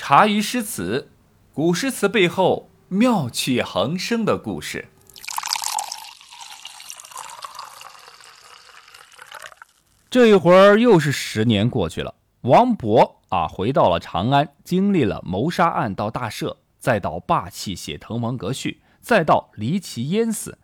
[0.00, 1.10] 茶余诗词，
[1.52, 4.88] 古诗词背后妙趣横生的故事。
[10.08, 20.58] 这一会儿又是十年过去了，王勃啊回到了长安，经历了谋杀案到大赦，再到霸气写《滕王阁序》，再到离奇淹死。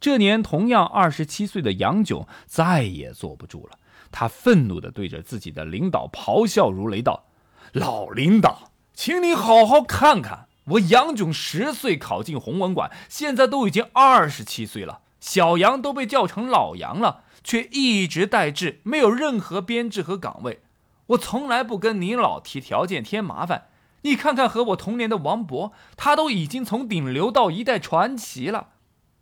[0.00, 3.78] 这年同样二十七岁的杨炯再也坐不住了，
[4.10, 7.26] 他愤怒地对着自己的领导咆哮如雷道
[7.72, 8.69] ：“老领导，
[9.02, 20.60] 请你好好看看，我杨炯十岁考进弘文馆，现在都已经二十七岁了，小杨都被叫成老杨了。”却一直待制，没有任何编制和岗位。
[21.06, 23.68] 我从来不跟您老提条件添麻烦。
[24.02, 28.68] 你看看和我同年的王勃，他都已经从顶流到一代传奇了。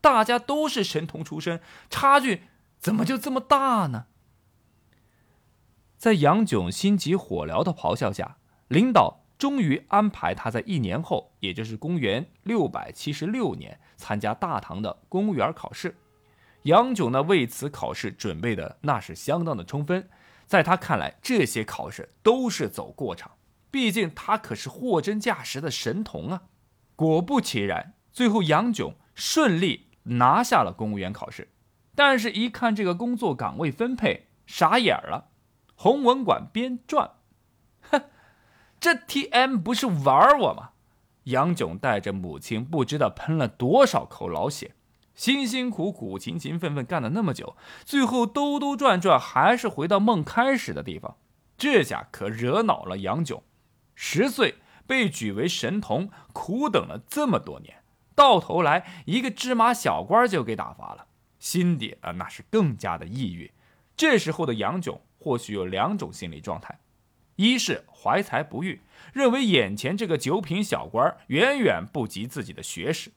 [0.01, 2.43] 大家都是神童出身，差距
[2.81, 4.07] 怎么就这么大呢？
[5.97, 15.97] 在杨炯心急火燎的咆哮下，领导终于安排他在一年后，也就是公元六百七十六年，参加大唐的公务员考试。
[16.63, 20.11] 杨炯呢，为此考试准备的那是相当的充分，
[20.45, 23.31] 在他看来，这些考试都是走过场，
[23.71, 26.43] 毕竟他可是货真价实的神童啊。
[26.97, 31.53] 果不其然，最后杨炯顺利拿下了公务员考试，
[31.95, 35.29] 但是，一看这个工作岗位分配，傻眼了。
[35.77, 37.11] 弘文馆编撰，
[38.81, 40.71] 这 T M 不是玩我吗？
[41.25, 44.75] 杨炯带着母亲，不知道喷了多少口老血。
[45.15, 51.17] 辛辛苦苦、勤勤奋奋干了那么久，最后兜兜转转还是回到梦开始的地方，
[51.57, 53.43] 这下可惹恼了杨炯。
[53.97, 54.55] 十岁
[54.87, 57.83] 被举为神童，苦等了这么多年，
[58.15, 61.07] 到头来一个芝麻小官就给打发了，
[61.41, 63.51] 心底啊那是更加的抑郁。
[63.97, 66.79] 这时候的杨炯或许有两种心理状态：
[67.39, 68.81] 一是怀才不遇，
[69.13, 73.13] 认为眼前这个九品小官远远不及自己的学识。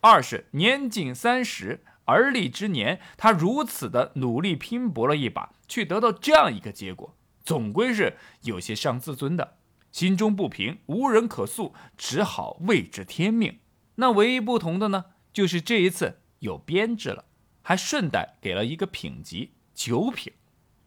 [0.00, 9.56] 二是年近三十而立之年，他如此的努力拼搏了一把，却得到这样一个结果，总归是有些伤自尊的，
[9.90, 13.58] 心中不平，无人可诉，只好为之天命。
[13.96, 17.24] 那唯一不同的呢，就是这一次有编制了，
[17.62, 20.32] 还顺带给了一个品级九品。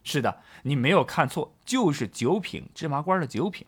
[0.02, 3.66] 是的，你没有看错，就是九品芝麻官的九品。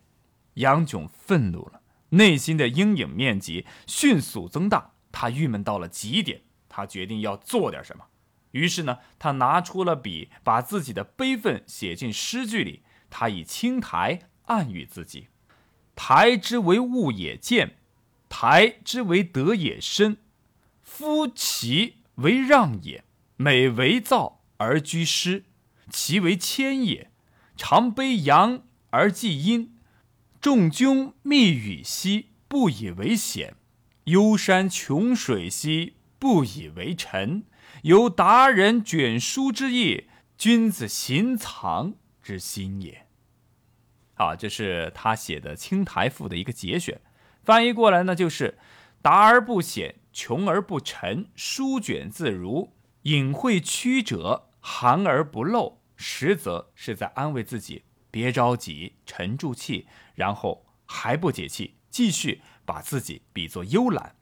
[0.54, 1.80] 杨炯愤怒了，
[2.10, 4.92] 内心的阴影面积迅速增大。
[5.10, 8.04] 他郁闷到了极点，他决定要做点什么。
[8.50, 12.82] 于是呢，他拿出了笔，把自己的悲愤写进诗句里。
[13.10, 15.28] 他以青苔暗喻自己：
[15.94, 17.76] 台之为物也贱，
[18.28, 20.16] 台之为德也深。
[20.82, 23.04] 夫其为让也，
[23.36, 25.44] 美为造而居师，
[25.90, 27.10] 其为谦也。
[27.56, 29.76] 常悲阳而忌阴，
[30.40, 33.54] 众君密语兮，不以为险。
[34.04, 37.44] 幽山穷水兮，不以为臣；
[37.82, 43.06] 有达人卷书之意，君子行藏之心也。
[44.14, 47.00] 啊，这是他写的《青台赋》的一个节选，
[47.42, 48.58] 翻译过来呢，就是
[49.00, 62.40] 达而不显，穷而不沉，书卷自如，隐晦曲折，含而不露，实则是在安慰自己，别着急，沉住气，然后还不解气，继续。
[62.66, 64.16] 把自己比作幽兰，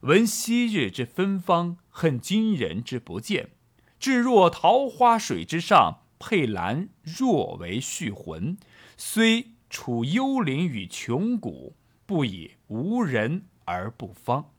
[0.00, 3.52] 闻昔日之芬芳，恨今人之不见。
[3.98, 8.58] 至若桃花水之上，佩兰若为续魂。
[8.98, 14.52] 虽处幽林与穷谷，不以无人而不芳。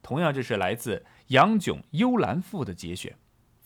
[0.00, 3.18] 同样，这是来自杨炯《幽兰赋》的节选，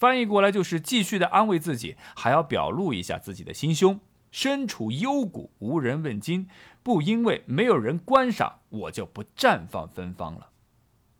[0.02, 4.00] 翻译过来就是继续的安慰自己，还要表露一下自己的心胸。
[4.32, 6.48] 身处幽谷，无人问津，
[6.82, 10.48] 不因为没有人观赏，我就不绽放芬芳了。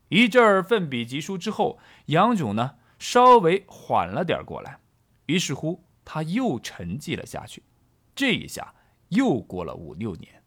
[0.08, 4.80] 一阵儿奋笔疾书之后，杨炯呢稍微缓了点过来，
[5.26, 7.62] 于是乎他又沉寂了下去。
[8.16, 8.74] 这一下
[9.10, 10.42] 又过了五六年，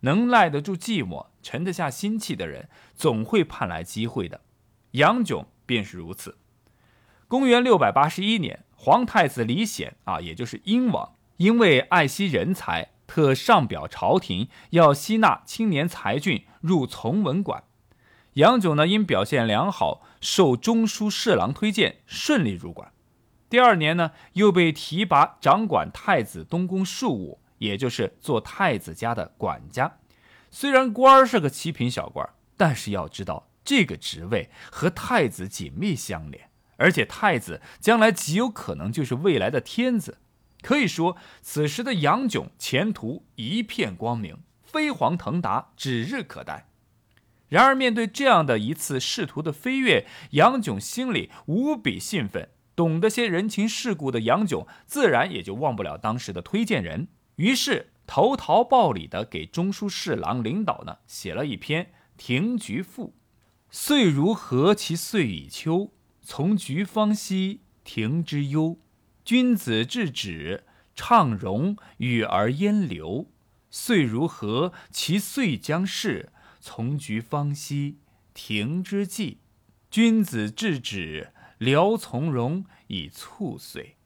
[0.00, 4.42] 能耐得住寂寞、沉得下心气的人，总会盼来机会的。
[4.90, 6.36] 杨炯便是如此。
[7.30, 11.14] 公元六百八十一年，皇太子李显啊，也就是英王。
[11.36, 17.62] 因为爱惜人才，特上表朝廷，要吸纳青年才俊入从文馆。
[18.32, 22.90] 杨炯呢，因表现良好，受中书侍郎推荐，顺利入馆。
[23.48, 29.98] 第二年呢，又被提拔掌管太子东宫庶务，也就是做太子家的管家。
[30.50, 36.49] 虽然官儿是个七品小官，但是要知道，这个职位和太子紧密相连，
[36.80, 40.18] 而且太子将来极有可能就是未来的天子。
[40.62, 46.68] 可以说，此时的杨炯前途一片光明，飞黄腾达指日可待。
[47.48, 52.48] 然而，面对这样的一次仕途的飞跃，杨炯心里无比兴奋。
[52.76, 61.84] 懂得些人情世故的杨炯，自然也就忘不了当时的推荐人，于是投桃报李的给中书侍郎领导呢写了一篇
[62.16, 63.08] 《停菊赋》
[63.70, 65.90] ：“岁如何其岁已秋，
[66.30, 68.78] 从菊方兮庭之忧。
[69.24, 70.62] 君子制止，
[70.94, 73.26] 畅容与而烟流。
[73.68, 76.30] 岁如何其岁将逝，
[76.60, 77.98] 从菊方兮
[78.32, 79.40] 庭之际。
[79.90, 83.96] 君子制止。”聊从容以促岁，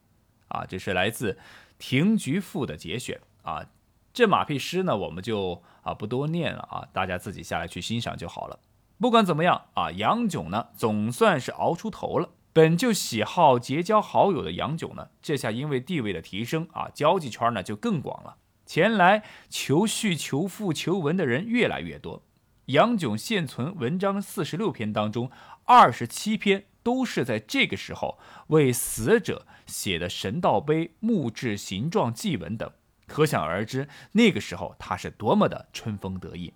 [0.47, 1.33] 啊，这是来自
[1.77, 3.69] 《庭菊赋》的节选啊。
[4.11, 8.59] 这马屁诗呢，我们就啊不多念了啊，大家自己下来去欣赏就好了。
[8.99, 12.29] 不管怎么样啊，杨炯呢总算是熬出头了。
[12.53, 18.37] 本就喜好结交好友的杨炯呢，这下因为地位的提升啊，交际圈呢就更广了。
[18.65, 22.23] 前来求序、求赋、求文的人越来越多。
[22.67, 25.29] 杨炯现存文章四十六篇当中，
[25.65, 26.65] 二十七篇。
[26.85, 28.19] 都是在这个时候
[28.49, 32.71] 为死者写的神道碑、墓志、形状祭文等，
[33.07, 36.53] 可想而知，那个时候他是多么的春风得意。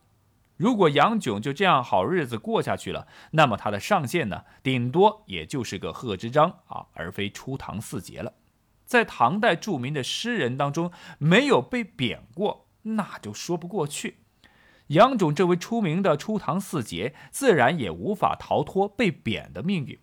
[0.59, 8.33] 如果杨炯就这样好日子过下去了，那么他的上限呢，顶多也就是个贺知章啊，而非初唐四杰了。
[8.83, 14.17] 在唐代著名的诗人当中，没有被贬过，那就说不过去。
[14.87, 19.97] 杨炯这位出名的初唐四杰，自然也无法逃脱被贬的命运。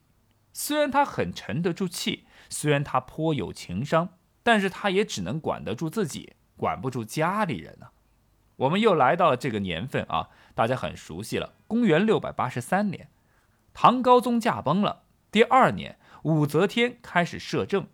[0.55, 4.09] 虽然他很沉得住气，虽然他颇有情商，
[4.43, 7.89] 但是他也只能管得住自己，管不住家里人呢。
[8.57, 11.53] 我们又来到了这个年份啊，大家很熟悉了。
[11.67, 13.09] 公元六百八十三年，
[13.75, 15.03] 唐高宗驾崩了。
[15.31, 17.87] 第二年，武则天开始摄政。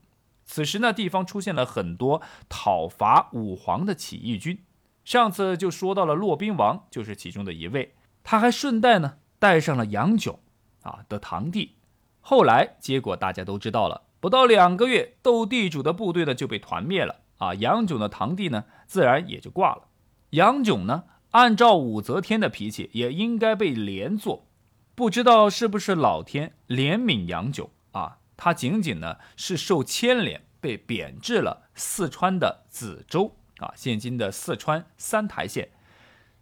[0.44, 4.62] 此时呢，地方出现了很多讨伐武皇的起义军。
[5.04, 7.94] 上次就说到了骆宾王，就是其中的一位。
[8.22, 10.38] 他还顺带呢带上了杨炯
[10.82, 11.76] 啊的堂弟。
[12.20, 17.52] 后来结果大家都知道了，不到两个月，斗地主的部队呢就被团灭了啊！
[17.54, 19.88] 杨炯的堂弟呢，自然也就挂了。
[20.32, 24.46] 杨炯呢，按照武则天的脾气，也应该被连坐。
[24.94, 28.19] 不知道是不是老天怜悯杨炯啊？
[28.37, 35.69] 他仅仅呢是受牵连，被贬至了四川的梓州啊，现今的四川三台县。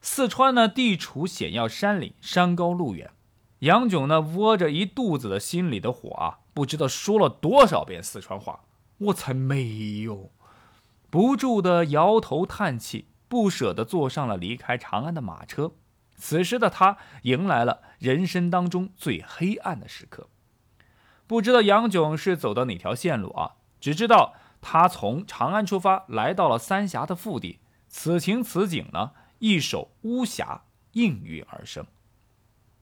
[0.01, 3.11] 四川呢，地处险要山岭，山高路远。
[3.61, 8.61] 杨炯呢，窝着一肚子的心里的火啊，不知道说了多少遍四川话，
[8.99, 10.31] 我才没有，
[11.11, 15.75] 不住的摇头叹气，不舍得坐上了离开长安的马车。
[16.17, 20.29] 此时的他，迎来了人生当中最黑暗的时刻。
[21.29, 23.53] 不知道杨炯是走的哪条线路啊？
[23.81, 27.61] 只知道他从长安出发，来到了三峡的腹地。
[27.87, 31.87] 此情此景呢，一首巫峡应运而生。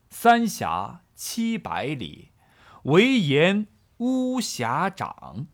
[0.09, 2.31] 三峡七百里，
[2.85, 3.67] 唯言
[3.97, 5.45] 巫峡长。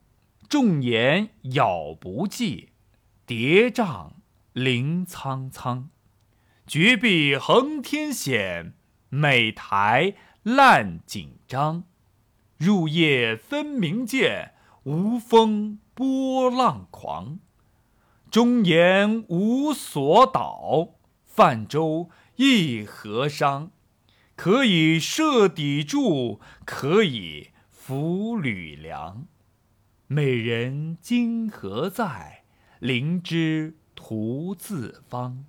[0.48, 2.70] 众言杳不济，
[3.26, 4.12] 叠嶂
[4.56, 5.90] 凌苍苍。
[6.66, 8.74] 绝壁横天险，
[9.10, 11.84] 美台烂锦章。
[12.56, 14.54] 入夜分明见，
[14.84, 17.40] 无风波浪狂。
[18.32, 23.72] 中言无所岛，泛舟一河伤。
[24.38, 29.28] 可以设砥柱，可以扶吕梁。
[30.08, 32.44] 美人今何在？
[32.80, 33.76] 灵芝
[34.08, 35.48] 徒自芳。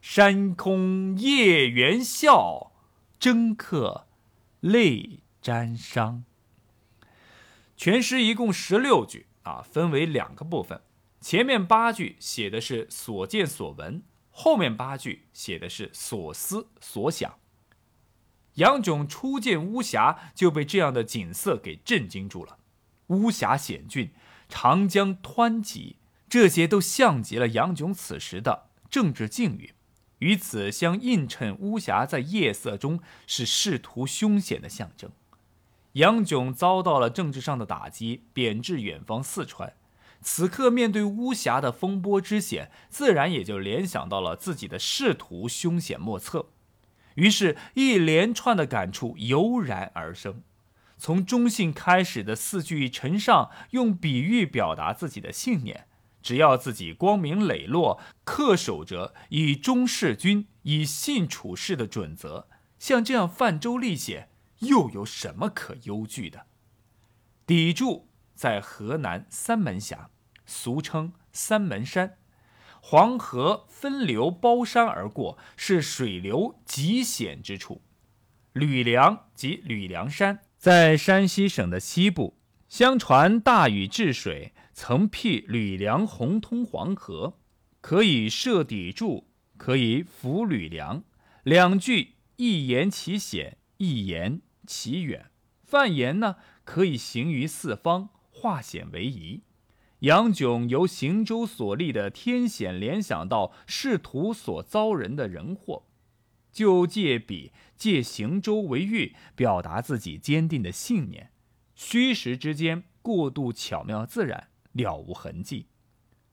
[0.00, 2.70] 山空夜猿啸，
[3.18, 4.06] 真客
[4.60, 6.22] 泪沾裳。
[7.76, 10.80] 全诗一共十六句啊，分为两个部分。
[11.20, 17.34] 前面八句写的是所见所闻，后面八句写的是所思所想。
[18.54, 22.56] 杨炯初见巫峡，就被这样的景色给震惊住了。
[23.08, 24.10] 巫峡险峻，
[24.48, 25.96] 长江湍急，
[26.30, 29.74] 这些都像极了杨炯此时的政治境遇。
[30.20, 35.10] 与此相映衬，巫峡在夜色中是仕途凶险的象征。
[35.94, 39.72] 杨炯遭到了政治上的打击，贬至远方四川。
[40.22, 46.50] 此刻面对巫峡的风波之险，自然也就联想到了自己的仕途凶险莫测。
[47.14, 50.42] 于是，一连串的感触油然而生。
[50.96, 55.86] 从中信开始的四句陈上，用比喻表达自己的信念：
[56.22, 62.48] 只要自己光明磊落，恪守着以忠事君、以信处事的准则，
[62.78, 66.46] 像这样泛舟历险，又有什么可忧惧的？
[67.46, 70.10] 砥柱在河南三门峡，
[70.46, 72.18] 俗称三门山。
[72.82, 77.82] 黄河分流包山而过，是水流极险之处。
[78.52, 82.38] 吕梁即吕梁山，在山西省的西部。
[82.68, 87.38] 相传大禹治水，曾辟吕梁洪通黄河，
[87.80, 91.04] 可以设砥柱，可以扶吕梁。
[91.42, 95.30] 两句一言其险，一言其远。
[95.62, 99.42] 泛言呢，可以行于四方，化险为夷。
[100.00, 105.84] 杨炯由行舟所立的天险联想到仕途所遭人的人祸，
[106.50, 111.32] 就借笔借行舟为喻，表达自己坚定的信念。
[111.74, 115.66] 虚实之间过渡巧妙自然，了无痕迹。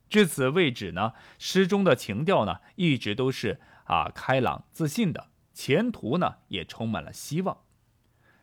[0.09, 7.57] 至此为止呢，诗中的情调呢，一直都是啊开朗自信的，前途呢也充满了希望。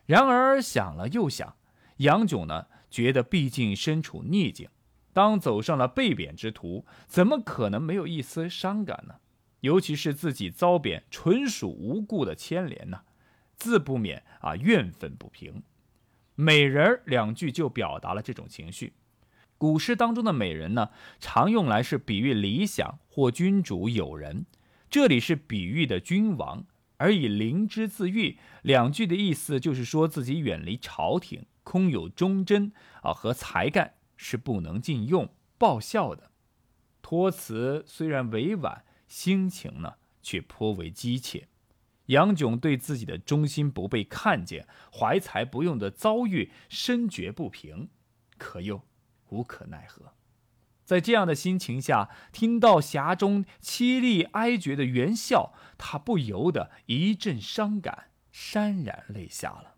[0.05, 1.57] 然而想了又想，
[1.97, 4.69] 杨炯呢觉得毕竟身处逆境。
[5.11, 9.15] 当走上了被贬之途，怎么可能没有一丝伤感呢？
[9.61, 13.01] 尤其是自己遭贬，纯属无故的牵连呢，
[13.55, 15.63] 自不免啊怨愤不平。
[16.35, 18.93] 美人两句就表达了这种情绪。
[19.57, 24.45] 古诗当中的美人呢，常用来是比喻理想或君主友人，
[24.89, 26.65] 这里是比喻的君王，
[26.97, 32.71] 而以灵芝自喻，两句的意思就是说自己远离朝廷，空有忠贞
[33.01, 33.93] 啊和才干。
[34.17, 36.31] 是不能禁用报效的，
[37.01, 41.49] 托辞虽然委婉，心情呢却颇为激切。
[42.05, 47.89] 杨炯对自己的忠心不被看见、怀才不用的遭遇深觉不平，
[48.37, 48.81] 可又
[49.35, 50.13] 无可奈何。
[50.85, 59.73] 在这样的心情下，听到匣中凄厉哀绝的原笑，他不由得一阵伤感，潸然泪下了。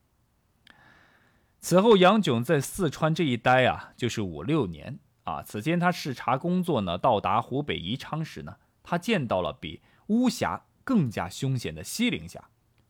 [1.60, 5.42] 此后，杨炯在四川这一待啊，就是五六年啊。
[5.42, 12.50] 此间他视察工作呢，到达湖北宜昌时呢，他见到了比巫峡更加凶险的西陵峡。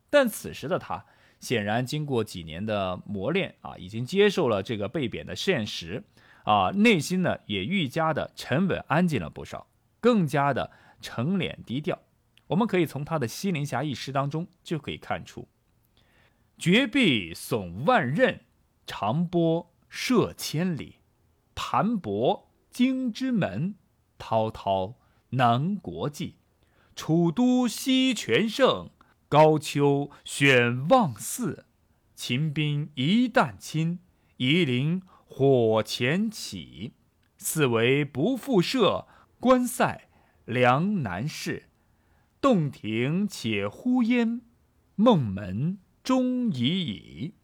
[0.09, 1.05] 但此时的他，
[1.39, 6.03] 显然经过几年的磨练啊，已经接受了这个被贬的现实
[6.47, 9.67] 啊，内心呢也愈加的沉稳安静了不少，
[9.99, 11.99] 更加的沉敛低调。
[12.47, 15.49] 我们可以从他的西陵峡一诗当中就可以看出：
[16.57, 18.39] 绝壁耸万仞。
[18.89, 20.99] 长波射千里，
[21.53, 23.75] 盘泊荆之门，
[24.17, 24.95] 滔滔
[25.31, 26.37] 南国际。
[26.95, 28.89] 楚都西全胜，
[29.27, 31.65] 高丘选望寺。
[32.15, 33.99] 秦兵一旦侵，
[34.37, 36.93] 夷陵火前起。
[37.37, 39.07] 四围不复射，
[39.39, 40.09] 关塞
[40.45, 41.69] 梁难事。
[42.41, 44.41] 洞庭且呼烟，
[44.95, 47.35] 梦门终已矣。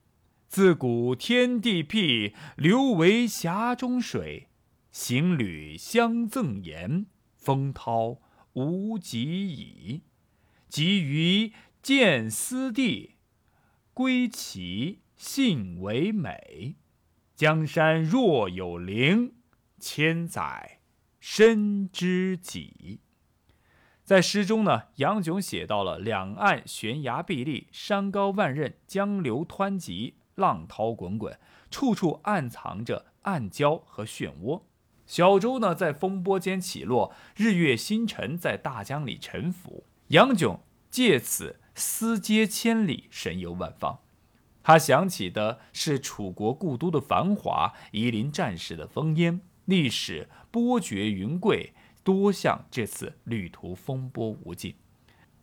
[0.48, 4.50] 自古天地辟，流为峡中水。
[4.92, 8.20] 行旅相赠言，风涛
[8.54, 10.02] 无极矣。
[10.70, 13.16] 急于见思地，
[13.94, 16.76] 归其信为美。
[17.44, 19.34] 江山若有灵，
[19.78, 20.80] 千载
[21.20, 23.02] 身知己。
[24.02, 30.16] 在诗中呢，杨炯写到了两岸悬崖壁立，山高万仞，江流湍急。
[30.36, 31.38] 浪涛滚滚，
[31.70, 34.62] 处处暗藏着暗礁和漩涡。
[35.06, 39.84] 小舟呢，在风波间起落；日月星辰在大江里沉浮。
[40.08, 44.00] 杨炯借此思接千里，神游万方。
[44.64, 54.76] 他想起的是楚国故都的繁华，夷陵战士的烽烟，历史波谲云贵，多像这次旅途风波无尽。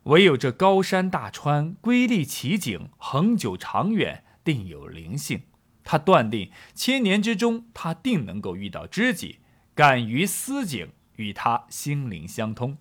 [0.05, 4.25] 唯有这高山大川，瑰丽奇景，恒久长远。
[4.43, 5.43] 定有灵性，
[5.85, 9.41] 他断定千年之中，他定能够遇到知己，
[9.75, 12.79] 敢于思景，与他心灵相通。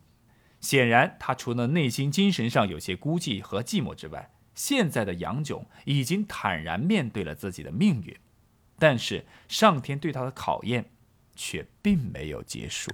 [0.62, 8.14] 显然，他除了内心精神上有些孤寂和寂寞之外，现在的杨炯已经坦然面对了自己的命运。
[8.78, 10.84] 但是，上天对他的考验
[11.34, 12.92] 却并没有结束。